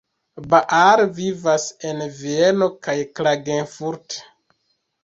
[0.53, 4.23] Baar vivas en Vieno kaj Klagenfurt.